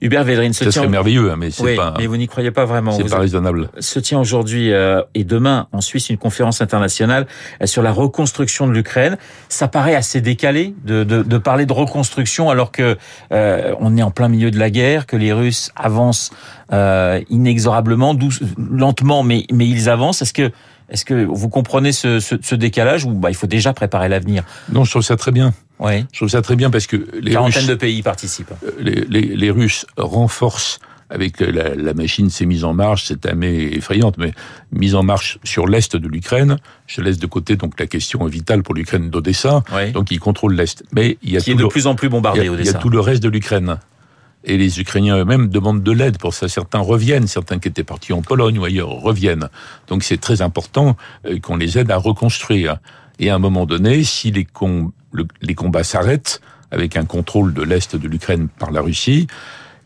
Hubert 0.00 0.24
Védrine 0.24 0.52
se 0.52 0.64
ça 0.64 0.70
serait 0.70 0.88
merveilleux, 0.88 1.30
hein, 1.30 1.36
mais 1.36 1.50
c'est 1.50 1.74
pas. 1.74 1.94
Mais 1.98 2.06
vous 2.06 2.16
n'y 2.16 2.28
croyez 2.28 2.50
pas 2.50 2.64
vraiment. 2.64 2.92
C'est 2.92 3.08
pas 3.08 3.18
raisonnable. 3.18 3.68
Se 3.80 3.98
tient 3.98 4.20
aujourd'hui 4.20 4.72
euh, 4.72 5.02
et 5.14 5.24
demain 5.24 5.66
en 5.72 5.80
Suisse 5.80 6.08
une 6.08 6.18
conférence 6.18 6.60
internationale 6.60 7.26
euh, 7.60 7.66
sur 7.66 7.82
la 7.82 7.90
reconstruction 7.90 8.68
de 8.68 8.72
l'Ukraine. 8.72 9.18
Ça 9.48 9.66
paraît 9.66 9.96
assez 9.96 10.20
décalé 10.20 10.74
de, 10.84 11.02
de, 11.02 11.22
de, 11.22 11.38
parler 11.38 11.66
de 11.66 11.72
reconstruction 11.72 12.48
alors 12.48 12.70
que 12.70 12.96
euh, 13.32 13.74
on 13.80 13.96
est 13.96 14.02
en 14.02 14.12
plein 14.12 14.28
milieu 14.28 14.50
de 14.50 14.58
la 14.58 14.70
guerre, 14.70 15.06
que 15.06 15.16
les 15.16 15.32
Russes 15.32 15.72
avancent 15.74 16.30
euh, 16.72 17.20
inexorablement, 17.28 18.14
douce, 18.14 18.40
lentement, 18.70 19.24
mais 19.24 19.46
mais 19.52 19.66
ils 19.66 19.88
avancent. 19.88 20.22
Est-ce 20.22 20.32
que 20.32 20.52
est-ce 20.90 21.04
que 21.04 21.24
vous 21.24 21.48
comprenez 21.48 21.92
ce, 21.92 22.20
ce, 22.20 22.36
ce 22.40 22.54
décalage 22.54 23.04
ou 23.04 23.10
bah, 23.10 23.30
il 23.30 23.34
faut 23.34 23.46
déjà 23.46 23.72
préparer 23.72 24.08
l'avenir? 24.08 24.44
Non, 24.72 24.84
je 24.84 24.90
trouve 24.90 25.02
ça 25.02 25.16
très 25.16 25.32
bien. 25.32 25.52
Oui. 25.78 26.04
Je 26.12 26.18
trouve 26.18 26.28
ça 26.28 26.42
très 26.42 26.56
bien 26.56 26.70
parce 26.70 26.86
que 26.86 26.96
les 27.20 27.36
Russes, 27.36 27.66
de 27.66 27.74
pays 27.74 28.02
participent. 28.02 28.52
Euh, 28.64 28.70
les, 28.80 29.04
les, 29.08 29.36
les 29.36 29.50
Russes 29.50 29.86
renforcent 29.96 30.80
avec 31.10 31.40
la, 31.40 31.74
la 31.74 31.94
machine 31.94 32.28
s'est 32.28 32.44
mise 32.44 32.64
en 32.64 32.74
marche, 32.74 33.04
cette 33.04 33.24
année 33.24 33.74
effrayante, 33.74 34.16
mais 34.18 34.32
mise 34.72 34.94
en 34.94 35.02
marche 35.02 35.38
sur 35.42 35.66
l'est 35.66 35.96
de 35.96 36.06
l'Ukraine. 36.06 36.58
Je 36.86 37.00
laisse 37.00 37.18
de 37.18 37.26
côté 37.26 37.56
donc 37.56 37.80
la 37.80 37.86
question 37.86 38.24
vitale 38.26 38.62
pour 38.62 38.74
l'Ukraine 38.74 39.08
d'Odessa. 39.08 39.62
Oui. 39.74 39.92
Donc 39.92 40.10
ils 40.10 40.20
contrôlent 40.20 40.54
l'est. 40.54 40.82
Mais 40.92 41.16
il 41.22 41.30
y 41.30 41.36
a 41.36 41.40
qui 41.40 41.52
est 41.52 41.54
de 41.54 41.62
le, 41.62 41.68
plus 41.68 41.86
en 41.86 41.94
plus 41.94 42.08
bombardé 42.10 42.40
il 42.40 42.44
y 42.44 42.48
a, 42.48 42.52
Odessa. 42.52 42.70
il 42.70 42.74
y 42.74 42.76
a 42.76 42.78
tout 42.78 42.90
le 42.90 43.00
reste 43.00 43.22
de 43.22 43.30
l'Ukraine. 43.30 43.78
Et 44.44 44.56
les 44.56 44.80
Ukrainiens 44.80 45.18
eux-mêmes 45.18 45.48
demandent 45.48 45.82
de 45.82 45.92
l'aide 45.92 46.18
pour 46.18 46.32
ça. 46.32 46.48
Certains 46.48 46.78
reviennent, 46.78 47.26
certains 47.26 47.58
qui 47.58 47.68
étaient 47.68 47.84
partis 47.84 48.12
en 48.12 48.22
Pologne 48.22 48.58
ou 48.58 48.64
ailleurs 48.64 48.88
reviennent. 48.88 49.48
Donc 49.88 50.02
c'est 50.04 50.18
très 50.18 50.42
important 50.42 50.96
euh, 51.26 51.38
qu'on 51.40 51.56
les 51.56 51.78
aide 51.78 51.90
à 51.90 51.96
reconstruire. 51.96 52.78
Et 53.18 53.30
à 53.30 53.34
un 53.34 53.38
moment 53.38 53.66
donné, 53.66 54.04
si 54.04 54.30
les, 54.30 54.46
les 55.42 55.54
combats 55.54 55.84
s'arrêtent, 55.84 56.40
avec 56.70 56.96
un 56.96 57.04
contrôle 57.04 57.54
de 57.54 57.62
l'Est 57.62 57.96
de 57.96 58.08
l'Ukraine 58.08 58.48
par 58.58 58.70
la 58.70 58.80
Russie, 58.80 59.26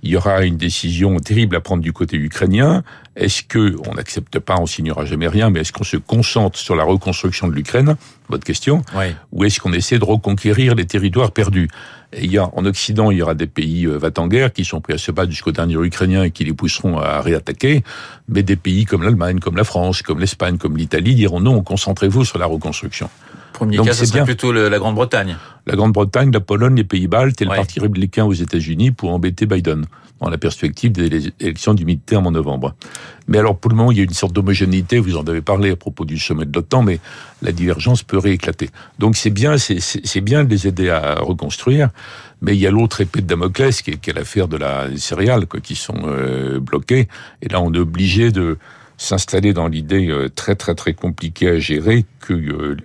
il 0.03 0.11
y 0.11 0.17
aura 0.17 0.45
une 0.45 0.57
décision 0.57 1.17
terrible 1.21 1.55
à 1.55 1.61
prendre 1.61 1.83
du 1.83 1.93
côté 1.93 2.17
ukrainien. 2.17 2.83
Est-ce 3.15 3.45
que 3.45 3.77
on 3.89 3.95
n'accepte 3.95 4.39
pas, 4.41 4.57
on 4.59 4.67
signera 4.67 5.05
jamais 5.05 5.29
rien, 5.29 5.49
mais 5.49 5.61
est-ce 5.61 5.73
qu'on 5.73 5.85
se 5.85 5.97
concentre 5.97 6.59
sur 6.59 6.75
la 6.75 6.83
reconstruction 6.83 7.47
de 7.47 7.53
l'Ukraine, 7.53 7.97
votre 8.29 8.45
question, 8.45 8.83
oui. 8.97 9.15
ou 9.31 9.45
est-ce 9.45 9.61
qu'on 9.61 9.73
essaie 9.73 9.99
de 9.99 10.05
reconquérir 10.05 10.75
les 10.75 10.87
territoires 10.87 11.31
perdus? 11.31 11.69
Et 12.13 12.25
il 12.25 12.33
y 12.33 12.39
a, 12.39 12.51
en 12.53 12.65
Occident, 12.65 13.11
il 13.11 13.19
y 13.19 13.23
aura 13.23 13.35
des 13.35 13.47
pays 13.47 13.87
euh, 13.87 14.01
en 14.17 14.27
guerre 14.27 14.53
qui 14.53 14.65
sont 14.65 14.81
prêts 14.81 14.95
à 14.95 14.99
se 14.99 15.13
battre 15.13 15.31
jusqu'au 15.31 15.53
dernier 15.53 15.77
Ukrainien 15.77 16.25
et 16.25 16.31
qui 16.31 16.45
les 16.45 16.53
pousseront 16.53 16.99
à 16.99 17.21
réattaquer, 17.21 17.85
mais 18.29 18.43
des 18.43 18.57
pays 18.57 18.85
comme 18.85 19.03
l'Allemagne, 19.03 19.39
comme 19.39 19.57
la 19.57 19.65
France, 19.65 20.03
comme 20.03 20.19
l'Espagne, 20.19 20.59
comme 20.59 20.77
l'Italie 20.77 21.15
diront 21.15 21.41
non, 21.41 21.63
concentrez-vous 21.63 22.25
sur 22.25 22.39
la 22.39 22.47
reconstruction. 22.47 23.09
Premier 23.65 23.77
Donc 23.77 23.87
cas, 23.87 23.93
ce 23.93 24.05
serait 24.05 24.19
bien. 24.19 24.25
plutôt 24.25 24.53
le, 24.53 24.69
la 24.69 24.79
Grande-Bretagne. 24.79 25.37
La 25.67 25.77
Grande-Bretagne, 25.77 26.31
la 26.33 26.41
Pologne, 26.41 26.75
les 26.77 26.85
Pays-Baltes 26.85 27.41
et 27.43 27.47
Ouais. 27.47 27.53
le 27.53 27.57
Parti 27.57 27.81
républicain 27.81 28.25
aux 28.25 28.33
États-Unis 28.33 28.91
pour 28.91 29.11
embêter 29.13 29.47
Biden 29.47 29.85
dans 30.21 30.29
la 30.31 30.39
perspective 30.39 30.93
des 30.93 31.33
élections 31.41 31.75
du 31.75 31.85
mi-terme 31.85 32.29
en 32.29 32.31
novembre. 32.31 32.75
Mais 33.27 33.39
alors, 33.39 33.59
pour 33.59 33.71
le 33.73 33.77
moment, 33.77 33.91
il 33.91 33.99
y 33.99 34.01
a 34.01 34.05
une 34.05 34.11
sorte 34.11 34.33
d'homogénéité, 34.33 34.99
vous 35.01 35.17
en 35.17 35.25
avez 35.25 35.41
parlé 35.41 35.71
à 35.73 35.77
propos 35.77 36.05
du 36.05 36.17
sommet 36.19 36.45
de 36.45 36.53
l'OTAN, 36.55 36.83
mais 36.83 37.01
la 37.43 37.51
divergence 37.51 38.05
peut 38.05 38.19
rééclater. 38.19 38.71
Donc 39.01 39.17
c'est 39.17 39.31
bien, 39.31 39.57
c'est 39.59 40.21
bien 40.21 40.45
de 40.45 40.51
les 40.51 40.67
aider 40.69 40.91
à 40.91 41.17
reconstruire, 41.21 41.89
mais 42.41 42.55
il 42.55 42.61
y 42.61 42.67
a 42.69 42.71
l'autre 42.71 43.01
épée 43.01 43.21
de 43.21 43.27
Damoclès 43.27 43.83
qui 43.83 43.91
est, 43.91 44.13
l'affaire 44.15 44.47
de 44.47 44.57
la 44.57 44.89
des 44.89 44.99
céréales, 44.99 45.47
quoi, 45.47 45.59
qui 45.61 45.75
sont 45.75 46.01
euh, 46.05 46.61
bloquées. 46.61 47.09
Et 47.43 47.49
là, 47.49 47.61
on 47.61 47.73
est 47.75 47.79
obligé 47.79 48.31
de 48.31 48.59
s'installer 49.03 49.53
dans 49.53 49.69
l'idée 49.69 50.09
euh, 50.09 50.29
très 50.29 50.55
très 50.55 50.75
très 50.75 50.95
compliquée 50.95 51.49
à 51.49 51.59
gérer 51.59 52.05
que 52.21 52.33
euh, 52.35 52.77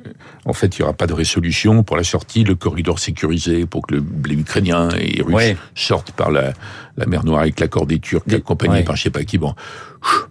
en 0.45 0.53
fait 0.53 0.75
il 0.77 0.79
y 0.79 0.83
aura 0.83 0.93
pas 0.93 1.05
de 1.07 1.13
résolution 1.13 1.83
pour 1.83 1.95
la 1.95 2.03
sortie, 2.03 2.43
le 2.43 2.55
corridor 2.55 2.97
sécurisé 2.99 3.65
pour 3.65 3.85
que 3.85 3.95
le, 3.95 4.03
les 4.27 4.35
Ukrainiens 4.35 4.89
et 4.89 5.07
les 5.17 5.21
Russes 5.21 5.35
Ouais. 5.35 5.57
sortent 5.75 6.11
par 6.11 6.31
la, 6.31 6.53
la 6.97 7.05
mer 7.05 7.23
Noire 7.23 7.41
avec 7.41 7.59
l'accord 7.59 7.85
des 7.85 7.99
Turcs, 7.99 8.23
ouais. 8.27 8.83
par 8.83 8.95
je 8.95 9.03
sais 9.03 9.09
pas 9.11 9.23
qui. 9.23 9.37
Bon, 9.37 9.53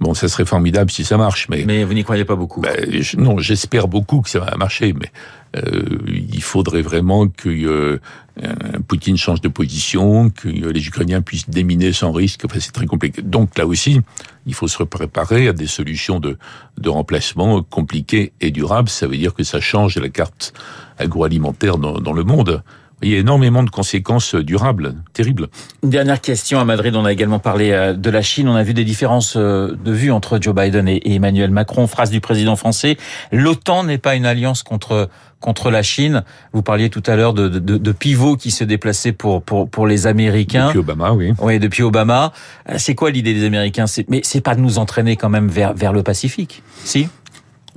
bon, 0.01 0.15
ça 0.15 0.29
serait 0.29 0.45
formidable 0.45 0.91
si 0.91 1.05
ça 1.05 1.17
marche, 1.17 1.49
mais, 1.49 1.65
Mais 1.67 1.85
vous 1.85 1.95
n'y 1.95 2.05
croyez 2.05 2.25
pas 2.25 2.37
beaucoup. 2.37 2.61
ben, 2.61 2.77
je- 3.01 3.17
non, 3.17 3.39
j'espère 3.39 3.89
beaucoup 3.89 4.21
que 4.21 4.31
ça 4.31 4.41
va 4.41 4.57
marcher, 4.57 4.93
mais 4.93 5.11
euh, 5.57 5.83
il 6.09 6.43
faudrait 6.43 6.83
vraiment 6.83 7.29
que 7.29 7.49
euh, 7.49 7.99
euh, 8.45 8.53
Poutine 8.87 9.17
change 9.17 9.41
de 9.41 9.49
position, 9.49 10.29
que 10.31 10.49
euh, 10.49 10.73
les 10.73 10.87
Ukrainiens 10.87 11.23
puissent 11.23 11.49
déminer 11.49 11.93
sans 11.93 12.13
risque. 12.13 12.43
Enfin, 12.45 12.59
c'est 12.61 12.73
très 12.73 12.87
compliqué. 12.87 13.23
Donc 13.23 13.57
là 13.57 13.67
aussi, 13.67 14.01
il 14.47 14.55
faut 14.55 14.69
se 14.69 14.83
préparer 14.83 15.49
à 15.49 15.53
des 15.53 15.67
solutions 15.67 16.21
de, 16.21 16.37
de 16.79 16.89
remplacement 16.91 17.63
compliquées 17.63 18.33
et 18.41 18.51
durables. 18.51 18.89
Ça 18.91 19.07
veut 19.07 19.17
dire 19.17 19.33
que 19.35 19.45
ça 19.45 19.61
change 19.61 19.97
la 19.97 20.09
carte 20.11 20.53
agroalimentaire 20.99 21.79
dans, 21.79 21.95
dans 22.01 22.13
le 22.13 22.25
monde. 22.25 22.63
Il 23.03 23.11
y 23.11 23.15
a 23.15 23.19
énormément 23.19 23.63
de 23.63 23.69
conséquences 23.69 24.35
durables, 24.35 24.95
terribles. 25.13 25.49
Une 25.83 25.91
dernière 25.91 26.21
question 26.21 26.59
à 26.59 26.65
Madrid. 26.65 26.97
On 26.97 27.05
a 27.05 27.13
également 27.13 27.39
parlé 27.39 27.71
euh, 27.73 27.93
de 27.93 28.11
la 28.11 28.23
Chine. 28.23 28.49
On 28.49 28.55
a 28.55 28.63
vu 28.63 28.73
des 28.73 28.85
différences 28.85 29.35
euh, 29.37 29.77
de 29.85 29.93
vues 29.93 30.11
entre 30.11 30.39
Joe 30.41 30.55
Biden 30.55 30.89
et 30.89 31.03
Emmanuel 31.15 31.51
Macron. 31.51 31.87
Phrase 31.87 32.11
du 32.11 32.21
président 32.21 32.57
français 32.57 32.97
l'OTAN 33.33 33.85
n'est 33.85 33.99
pas 33.99 34.15
une 34.15 34.25
alliance 34.25 34.63
contre 34.63 35.11
contre 35.41 35.71
la 35.71 35.83
Chine. 35.83 36.25
Vous 36.55 36.63
parliez 36.63 36.89
tout 36.89 37.03
à 37.07 37.15
l'heure 37.15 37.35
de, 37.35 37.49
de, 37.51 37.77
de 37.77 37.93
pivots 37.93 38.37
qui 38.37 38.51
se 38.51 38.65
déplaçaient 38.65 39.13
pour 39.13 39.43
pour 39.43 39.69
pour 39.69 39.87
les 39.87 40.07
Américains. 40.07 40.69
Depuis 40.69 40.79
Obama, 40.79 41.13
oui. 41.13 41.35
Oui, 41.41 41.59
depuis 41.59 41.83
Obama. 41.83 42.33
Euh, 42.71 42.77
C'est 42.79 42.95
quoi 42.95 43.11
l'idée 43.11 43.35
des 43.35 43.45
Américains? 43.45 43.85
Mais 44.09 44.23
c'est 44.25 44.41
pas 44.41 44.55
de 44.55 44.61
nous 44.61 44.79
entraîner 44.79 45.17
quand 45.17 45.29
même 45.29 45.49
vers 45.49 45.75
vers 45.75 45.93
le 45.93 46.03
Pacifique, 46.03 46.63
si? 46.83 47.09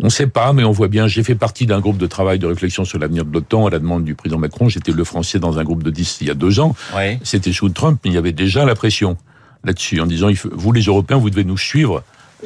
On 0.01 0.05
ne 0.05 0.09
sait 0.09 0.27
pas, 0.27 0.53
mais 0.53 0.63
on 0.63 0.71
voit 0.71 0.87
bien. 0.87 1.07
J'ai 1.07 1.23
fait 1.23 1.35
partie 1.35 1.65
d'un 1.65 1.81
groupe 1.81 1.97
de 1.97 2.07
travail 2.07 2.39
de 2.39 2.47
réflexion 2.47 2.85
sur 2.85 2.99
l'avenir 2.99 3.25
de 3.25 3.33
l'OTAN 3.33 3.67
à 3.67 3.69
la 3.69 3.79
demande 3.79 4.05
du 4.05 4.15
président 4.15 4.39
Macron. 4.39 4.69
J'étais 4.69 4.93
le 4.93 5.03
français 5.03 5.39
dans 5.39 5.59
un 5.59 5.63
groupe 5.63 5.83
de 5.83 5.91
10 5.91 6.19
il 6.21 6.27
y 6.27 6.29
a 6.29 6.33
deux 6.33 6.61
ans. 6.61 6.73
Oui. 6.95 7.19
C'était 7.23 7.51
sous 7.51 7.67
Trump, 7.69 7.99
mais 8.03 8.11
il 8.11 8.13
y 8.13 8.17
avait 8.17 8.31
déjà 8.31 8.63
la 8.63 8.75
pression 8.75 9.17
là-dessus 9.65 9.99
en 9.99 10.05
disant, 10.05 10.29
vous 10.53 10.71
les 10.71 10.83
Européens, 10.83 11.17
vous 11.17 11.29
devez 11.29 11.43
nous 11.43 11.57
suivre 11.57 12.03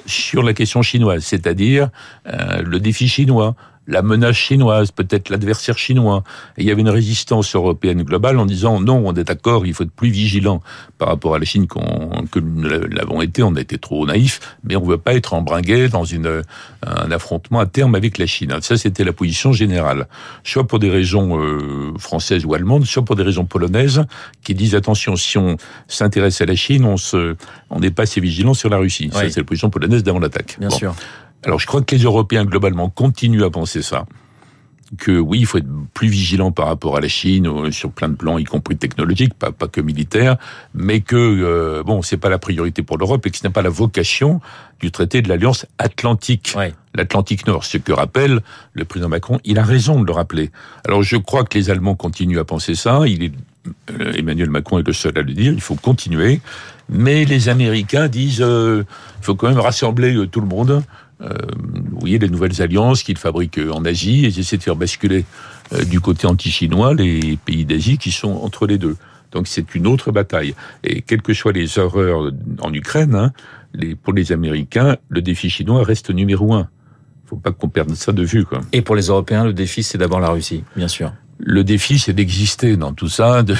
sur 0.08 0.42
la 0.42 0.54
question 0.54 0.82
chinoise, 0.82 1.24
c'est-à-dire 1.24 1.90
euh, 2.28 2.64
le 2.64 2.80
défi 2.80 3.08
chinois, 3.08 3.56
la 3.88 4.02
menace 4.02 4.36
chinoise, 4.36 4.92
peut-être 4.92 5.30
l'adversaire 5.30 5.78
chinois. 5.78 6.24
Et 6.58 6.62
il 6.62 6.68
y 6.68 6.72
avait 6.72 6.82
une 6.82 6.90
résistance 6.90 7.54
européenne 7.56 8.04
globale 8.04 8.38
en 8.40 8.46
disant 8.46 8.80
non, 8.80 9.02
on 9.06 9.14
est 9.14 9.26
d'accord, 9.26 9.66
il 9.66 9.74
faut 9.74 9.84
être 9.84 9.92
plus 9.92 10.10
vigilant 10.10 10.62
par 10.98 11.10
rapport 11.10 11.36
à 11.36 11.40
la 11.40 11.46
Chine 11.46 11.68
qu'on, 11.68 12.26
que 12.32 12.40
nous 12.40 12.64
l'avons 12.68 13.22
été, 13.22 13.44
on 13.44 13.56
a 13.56 13.62
été 13.62 13.78
trop 13.78 14.06
naïfs, 14.06 14.40
mais 14.64 14.76
on 14.76 14.86
ne 14.86 14.90
veut 14.92 14.98
pas 14.98 15.14
être 15.14 15.34
embringué 15.34 15.90
dans 15.90 16.06
une, 16.06 16.44
un 16.86 17.12
affrontement 17.12 17.60
à 17.60 17.66
terme 17.66 17.96
avec 17.96 18.18
la 18.18 18.26
Chine. 18.26 18.56
Ça, 18.62 18.78
c'était 18.78 19.04
la 19.04 19.14
position 19.14 19.52
générale. 19.52 20.08
Soit 20.44 20.66
pour 20.66 20.80
des 20.80 20.90
raisons 20.90 21.40
euh, 21.40 21.94
françaises 21.98 22.46
ou 22.46 22.54
allemandes, 22.54 22.86
soit 22.86 23.04
pour 23.04 23.16
des 23.16 23.24
raisons 23.24 23.46
polonaises, 23.46 24.04
qui 24.44 24.56
disent 24.56 24.76
attention, 24.76 25.16
si 25.16 25.38
on 25.38 25.58
s'intéresse 25.88 26.40
à 26.42 26.46
la 26.46 26.56
Chine, 26.56 26.86
on 26.86 26.98
se, 26.98 27.36
on 27.70 27.80
n'est 27.80 27.92
pas 27.92 28.04
assez 28.04 28.22
vigilant 28.22 28.54
sur 28.54 28.70
la 28.70 28.78
Russie. 28.78 29.10
Ça, 29.12 29.30
c'est 29.30 29.42
la 29.42 29.44
position 29.44 29.70
polonaise 29.70 30.04
d'avant 30.04 30.20
l'attaque. 30.20 30.58
Bien 30.60 30.70
Bon. 30.70 30.78
sûr. 30.78 30.96
Alors 31.46 31.60
je 31.60 31.68
crois 31.68 31.82
que 31.82 31.96
les 31.96 32.04
Européens 32.04 32.46
globalement 32.46 32.90
continuent 32.90 33.44
à 33.44 33.50
penser 33.50 33.82
ça. 33.82 34.06
Que 34.98 35.18
oui, 35.18 35.40
il 35.40 35.46
faut 35.48 35.58
être 35.58 35.68
plus 35.96 36.08
vigilant 36.08 36.52
par 36.52 36.68
rapport 36.68 36.96
à 36.96 37.02
la 37.02 37.08
Chine 37.08 37.48
euh, 37.48 37.72
sur 37.72 37.92
plein 37.92 38.10
de 38.10 38.16
plans, 38.16 38.38
y 38.38 38.44
compris 38.44 38.78
technologiques, 38.78 39.34
pas, 39.34 39.52
pas 39.52 39.68
que 39.68 39.82
militaires, 39.82 40.38
mais 40.76 41.02
que 41.02 41.16
euh, 41.16 41.82
bon, 41.84 42.04
c'est 42.04 42.18
pas 42.18 42.30
la 42.30 42.38
priorité 42.38 42.84
pour 42.84 43.00
l'Europe 43.00 43.26
et 43.26 43.32
que 43.32 43.38
ce 43.38 43.44
n'est 43.44 43.52
pas 43.52 43.64
la 43.64 43.70
vocation 43.72 44.40
du 44.80 44.92
traité 44.92 45.24
de 45.24 45.30
l'Alliance 45.30 45.66
Atlantique, 45.80 46.54
Ouais. 46.56 46.76
l'Atlantique 46.94 47.48
Nord. 47.48 47.64
Ce 47.66 47.78
que 47.80 47.92
rappelle 47.92 48.42
le 48.74 48.86
président 48.86 49.10
Macron, 49.10 49.40
il 49.46 49.58
a 49.58 49.64
raison 49.64 50.00
de 50.00 50.06
le 50.06 50.12
rappeler. 50.14 50.52
Alors 50.86 51.02
je 51.02 51.18
crois 51.18 51.44
que 51.44 51.58
les 51.58 51.72
Allemands 51.72 51.96
continuent 51.96 52.40
à 52.40 52.44
penser 52.46 52.76
ça. 52.76 53.02
Il 53.08 53.24
est 53.24 53.32
euh, 53.90 54.14
Emmanuel 54.14 54.52
Macron 54.52 54.78
est 54.78 54.86
le 54.86 54.94
seul 54.94 55.18
à 55.18 55.24
le 55.24 55.34
dire. 55.34 55.54
Il 55.54 55.62
faut 55.62 55.76
continuer, 55.76 56.40
mais 56.88 57.26
les 57.26 57.50
Américains 57.50 58.10
disent 58.10 58.42
euh, 58.42 58.84
il 59.20 59.26
faut 59.26 59.34
quand 59.34 59.48
même 59.50 59.60
rassembler 59.60 60.14
euh, 60.16 60.28
tout 60.28 60.42
le 60.42 60.48
monde. 60.48 60.84
Euh, 61.22 61.30
vous 61.92 62.00
voyez 62.00 62.20
les 62.20 62.30
nouvelles 62.30 62.62
alliances 62.62 63.04
qu'ils 63.04 63.18
fabriquent 63.18 63.60
euh, 63.60 63.72
en 63.72 63.86
Asie 63.86 64.26
et 64.26 64.30
ils 64.30 64.40
essaient 64.40 64.58
de 64.58 64.64
faire 64.64 64.76
basculer 64.76 65.26
euh, 65.74 65.84
du 65.86 66.00
côté 66.00 66.28
anti-chinois 66.28 66.94
les 66.94 67.38
pays 67.46 67.66
d'Asie 67.66 67.98
qui 67.98 68.12
sont 68.12 68.32
entre 68.32 68.68
les 68.68 68.78
deux. 68.78 68.98
Donc 69.32 69.48
c'est 69.48 69.74
une 69.76 69.88
autre 69.88 70.12
bataille. 70.12 70.54
Et 70.84 71.02
quelles 71.02 71.22
que 71.22 71.34
soient 71.34 71.54
les 71.54 71.80
horreurs 71.80 72.32
en 72.62 72.74
Ukraine, 72.74 73.16
hein, 73.16 73.32
les, 73.74 73.96
pour 73.96 74.14
les 74.14 74.32
Américains, 74.32 74.98
le 75.10 75.22
défi 75.22 75.50
chinois 75.50 75.84
reste 75.84 76.10
numéro 76.10 76.54
un. 76.54 76.68
Faut 77.26 77.38
pas 77.38 77.52
qu'on 77.52 77.70
perde 77.70 77.94
ça 77.96 78.12
de 78.12 78.24
vue. 78.24 78.46
Quoi. 78.46 78.62
Et 78.74 78.82
pour 78.82 78.96
les 78.96 79.08
Européens, 79.08 79.46
le 79.46 79.54
défi 79.54 79.82
c'est 79.82 79.98
d'abord 79.98 80.20
la 80.20 80.30
Russie, 80.30 80.64
bien 80.76 80.88
sûr. 80.88 81.14
Le 81.40 81.64
défi, 81.64 82.00
c'est 82.00 82.14
d'exister 82.14 82.78
dans 82.78 82.94
tout 82.94 83.10
ça, 83.10 83.44
de, 83.44 83.56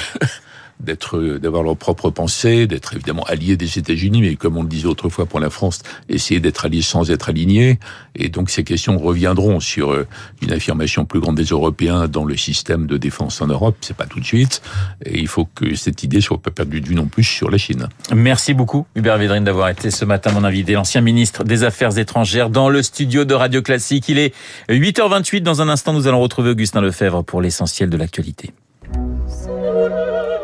d'être, 0.80 1.38
d'avoir 1.38 1.62
leur 1.62 1.76
propre 1.76 2.10
pensée, 2.10 2.66
d'être 2.66 2.94
évidemment 2.94 3.24
alliés 3.24 3.56
des 3.56 3.78
États-Unis, 3.78 4.20
mais 4.20 4.36
comme 4.36 4.56
on 4.56 4.62
le 4.62 4.68
disait 4.68 4.86
autrefois 4.86 5.26
pour 5.26 5.40
la 5.40 5.50
France, 5.50 5.80
essayer 6.08 6.40
d'être 6.40 6.64
alliés 6.64 6.82
sans 6.82 7.10
être 7.10 7.28
alignés. 7.28 7.78
Et 8.14 8.28
donc 8.28 8.50
ces 8.50 8.64
questions 8.64 8.98
reviendront 8.98 9.60
sur 9.60 9.92
euh, 9.92 10.06
une 10.42 10.52
affirmation 10.52 11.04
plus 11.04 11.20
grande 11.20 11.36
des 11.36 11.44
Européens 11.44 12.08
dans 12.08 12.24
le 12.24 12.36
système 12.36 12.86
de 12.86 12.96
défense 12.96 13.40
en 13.40 13.46
Europe. 13.46 13.76
C'est 13.80 13.96
pas 13.96 14.06
tout 14.06 14.20
de 14.20 14.24
suite. 14.24 14.62
Et 15.04 15.18
il 15.18 15.28
faut 15.28 15.46
que 15.46 15.74
cette 15.74 16.02
idée 16.02 16.20
soit 16.20 16.38
pas 16.38 16.50
perdue 16.50 16.80
vue 16.80 16.94
non 16.94 17.06
plus 17.06 17.24
sur 17.24 17.50
la 17.50 17.58
Chine. 17.58 17.88
Merci 18.14 18.54
beaucoup, 18.54 18.86
Hubert 18.94 19.18
Védrine, 19.18 19.44
d'avoir 19.44 19.68
été 19.68 19.90
ce 19.90 20.04
matin 20.04 20.32
mon 20.32 20.44
invité, 20.44 20.72
l'ancien 20.72 21.00
ministre 21.00 21.44
des 21.44 21.64
Affaires 21.64 21.96
étrangères, 21.98 22.50
dans 22.50 22.68
le 22.68 22.82
studio 22.82 23.24
de 23.24 23.34
Radio 23.34 23.62
Classique. 23.62 24.08
Il 24.08 24.18
est 24.18 24.34
8h28. 24.68 25.42
Dans 25.42 25.62
un 25.62 25.68
instant, 25.68 25.92
nous 25.92 26.06
allons 26.06 26.20
retrouver 26.20 26.50
Augustin 26.50 26.80
Lefebvre 26.80 27.22
pour 27.22 27.40
l'essentiel 27.40 27.90
de 27.90 27.96
l'actualité. 27.96 28.52